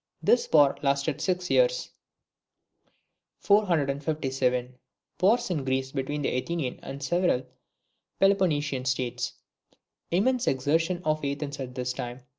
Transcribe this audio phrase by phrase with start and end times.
[0.23, 1.91] This war lasted six years.
[3.37, 4.73] 457.
[5.21, 7.45] Wars in Greece between the Athenian and several
[8.19, 9.33] Peloponnesian states.
[10.09, 12.21] Immense exertions of Athens at this time.